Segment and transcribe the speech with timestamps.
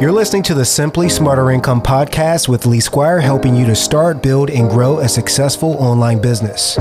[0.00, 4.24] You're listening to the Simply Smarter Income podcast with Lee Squire, helping you to start,
[4.24, 6.76] build, and grow a successful online business.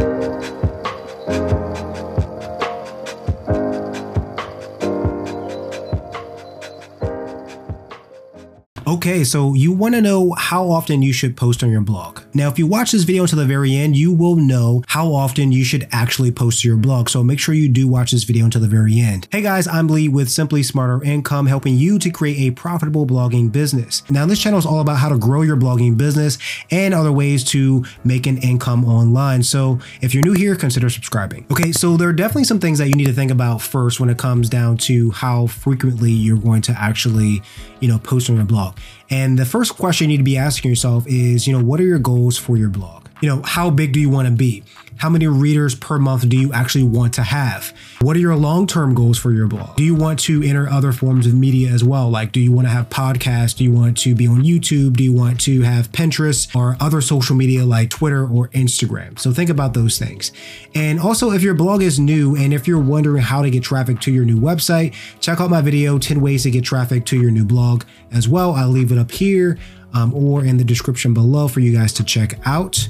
[9.03, 12.21] Okay, so you want to know how often you should post on your blog.
[12.33, 15.51] Now, if you watch this video until the very end, you will know how often
[15.51, 17.09] you should actually post to your blog.
[17.09, 19.27] So make sure you do watch this video until the very end.
[19.29, 23.51] Hey guys, I'm Lee with Simply Smarter Income, helping you to create a profitable blogging
[23.51, 24.09] business.
[24.09, 26.37] Now, this channel is all about how to grow your blogging business
[26.71, 29.43] and other ways to make an income online.
[29.43, 31.45] So if you're new here, consider subscribing.
[31.51, 34.09] Okay, so there are definitely some things that you need to think about first when
[34.09, 37.41] it comes down to how frequently you're going to actually,
[37.81, 38.77] you know, post on your blog.
[39.09, 41.85] And the first question you need to be asking yourself is, you know, what are
[41.85, 43.02] your goals for your blog?
[43.23, 44.65] You know, how big do you want to be?
[44.97, 47.73] How many readers per month do you actually want to have?
[48.01, 49.77] What are your long term goals for your blog?
[49.77, 52.09] Do you want to enter other forms of media as well?
[52.09, 53.55] Like, do you want to have podcasts?
[53.55, 54.97] Do you want to be on YouTube?
[54.97, 59.17] Do you want to have Pinterest or other social media like Twitter or Instagram?
[59.17, 60.33] So think about those things.
[60.75, 64.01] And also, if your blog is new and if you're wondering how to get traffic
[64.01, 67.31] to your new website, check out my video 10 ways to get traffic to your
[67.31, 68.51] new blog as well.
[68.51, 69.57] I'll leave it up here
[69.93, 72.89] um, or in the description below for you guys to check out.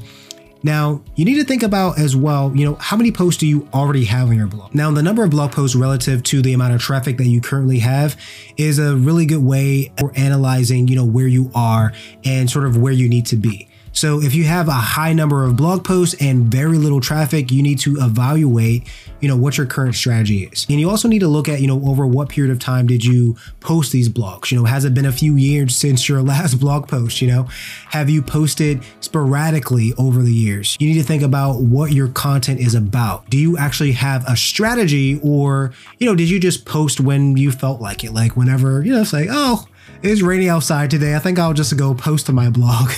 [0.64, 3.68] Now, you need to think about as well, you know, how many posts do you
[3.74, 4.74] already have on your blog?
[4.74, 7.80] Now, the number of blog posts relative to the amount of traffic that you currently
[7.80, 8.16] have
[8.56, 11.92] is a really good way for analyzing, you know, where you are
[12.24, 13.68] and sort of where you need to be.
[13.94, 17.62] So if you have a high number of blog posts and very little traffic, you
[17.62, 18.88] need to evaluate,
[19.22, 20.66] you know, what your current strategy is.
[20.68, 23.06] And you also need to look at, you know, over what period of time did
[23.06, 24.52] you post these blogs?
[24.52, 27.44] You know, has it been a few years since your last blog post, you know?
[27.92, 30.76] Have you posted sporadically over the years?
[30.80, 33.30] You need to think about what your content is about.
[33.30, 37.52] Do you actually have a strategy or, you know, did you just post when you
[37.52, 38.12] felt like it?
[38.12, 39.68] Like whenever, you know, it's like, oh,
[40.02, 41.16] it's raining outside today.
[41.16, 42.90] I think I'll just go post to my blog.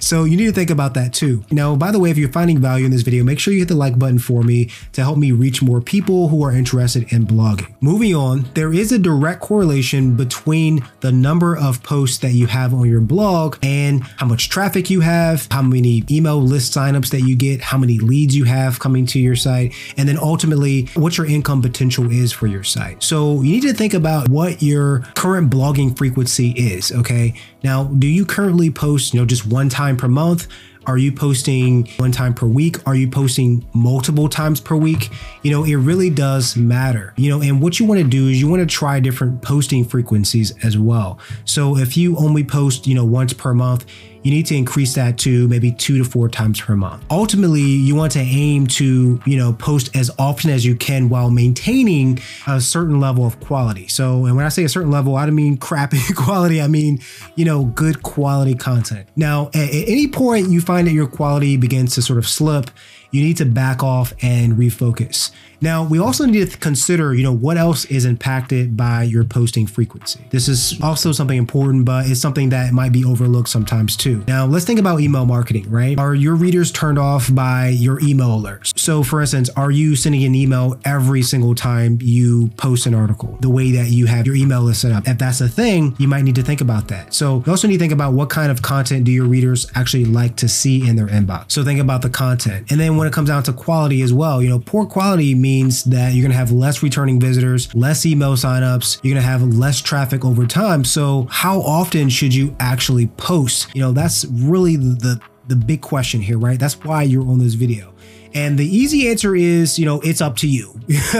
[0.00, 1.44] So you need to think about that too.
[1.50, 3.68] Now, by the way, if you're finding value in this video, make sure you hit
[3.68, 7.26] the like button for me to help me reach more people who are interested in
[7.26, 7.74] blogging.
[7.80, 12.74] Moving on, there is a direct correlation between the number of posts that you have
[12.74, 17.22] on your blog and how much traffic you have, how many email list signups that
[17.22, 21.16] you get, how many leads you have coming to your site, and then ultimately what
[21.16, 23.02] your income potential is for your site.
[23.02, 27.34] So you need to think about what your current blogging frequency is, okay?
[27.62, 30.48] Now, do you currently post, you know, just one time per month?
[30.86, 32.78] Are you posting one time per week?
[32.88, 35.10] Are you posting multiple times per week?
[35.42, 37.12] You know, it really does matter.
[37.16, 39.84] You know, and what you want to do is you want to try different posting
[39.84, 41.18] frequencies as well.
[41.44, 43.84] So if you only post, you know, once per month,
[44.22, 47.04] you need to increase that to maybe two to four times per month.
[47.10, 51.30] Ultimately, you want to aim to, you know, post as often as you can while
[51.30, 53.88] maintaining a certain level of quality.
[53.88, 57.00] So, and when I say a certain level, I don't mean crappy quality, I mean,
[57.36, 59.08] you know, good quality content.
[59.16, 62.70] Now, at, any point you find that your quality begins to sort of slip,
[63.10, 65.30] you need to back off and refocus.
[65.60, 69.66] Now, we also need to consider, you know, what else is impacted by your posting
[69.66, 70.20] frequency.
[70.30, 74.22] This is also something important, but it's something that might be overlooked sometimes too.
[74.28, 75.98] Now, let's think about email marketing, right?
[75.98, 78.78] Are your readers turned off by your email alerts?
[78.78, 83.36] So, for instance, are you sending an email every single time you post an article,
[83.40, 85.08] the way that you have your email list set up?
[85.08, 87.14] If that's a thing, you might need to think about that.
[87.14, 90.04] So, you also need to think about what kind of content do your readers actually
[90.04, 91.50] like to see in their inbox.
[91.50, 92.70] So, think about the content.
[92.70, 95.84] And then when it comes down to quality as well, you know, poor quality means
[95.84, 99.42] that you're going to have less returning visitors, less email signups, you're going to have
[99.42, 100.84] less traffic over time.
[100.84, 103.74] So, how often should you actually post?
[103.74, 106.58] You know, that's really the the big question here, right?
[106.58, 107.94] That's why you're on this video.
[108.34, 110.77] And the easy answer is, you know, it's up to you.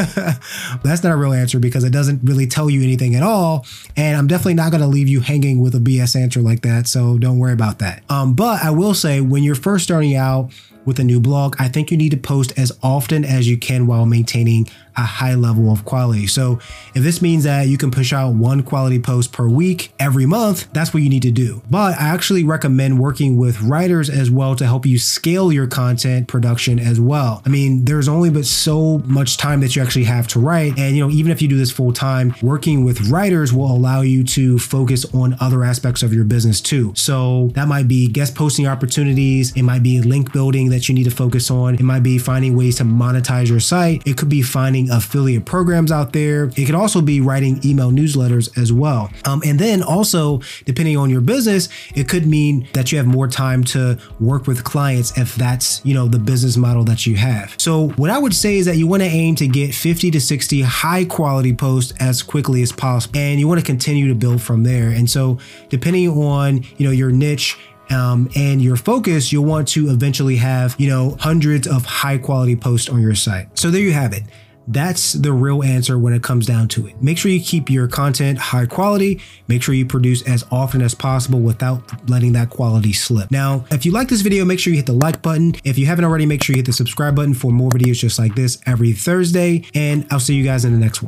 [0.83, 3.67] That's not a real answer because it doesn't really tell you anything at all.
[3.97, 6.87] And I'm definitely not going to leave you hanging with a BS answer like that.
[6.87, 8.03] So don't worry about that.
[8.09, 10.51] Um, but I will say, when you're first starting out,
[10.89, 13.87] with a new blog, I think you need to post as often as you can
[13.87, 16.27] while maintaining a high level of quality.
[16.27, 16.59] So
[16.95, 20.73] if this means that you can push out one quality post per week every month,
[20.73, 21.63] that's what you need to do.
[21.71, 26.27] But I actually recommend working with writers as well to help you scale your content
[26.27, 27.43] production as well.
[27.45, 30.79] I mean, there's only but so much time that you actually have to write.
[30.79, 34.01] And, you know, even if you do this full time, working with writers will allow
[34.01, 36.93] you to focus on other aspects of your business too.
[36.95, 41.05] So that might be guest posting opportunities, it might be link building that you need
[41.05, 41.75] to focus on.
[41.75, 44.03] It might be finding ways to monetize your site.
[44.07, 46.51] It could be finding affiliate programs out there.
[46.57, 49.11] It could also be writing email newsletters as well.
[49.25, 53.29] Um, and then also, depending on your business, it could mean that you have more
[53.29, 57.55] time to work with clients if that's, you know, the business model that you have.
[57.59, 60.63] So what I would say is that you want to aim get 50 to 60
[60.63, 63.19] high quality posts as quickly as possible.
[63.19, 64.91] And you want to continue to build from there.
[64.91, 67.57] And so depending on, you know, your niche,
[67.91, 72.57] um, and your focus, you'll want to eventually have, you know, hundreds of high quality
[72.57, 73.59] posts on your site.
[73.59, 74.25] So there you have it.
[74.69, 77.03] That's the real answer when it comes down to it.
[77.03, 79.21] Make sure you keep your content high quality.
[79.49, 83.31] Make sure you produce as often as possible without letting that quality slip.
[83.31, 85.55] Now, if you like this video, make sure you hit the like button.
[85.65, 88.19] If you haven't already, make sure you hit the subscribe button for more videos just
[88.19, 89.65] like this every Thursday.
[89.75, 91.07] And I'll see you guys in the next one.